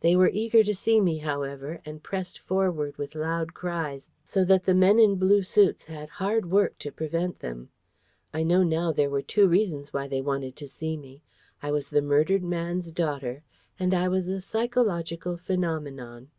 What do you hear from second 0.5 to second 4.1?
to see me, however, and pressed forward with loud cries,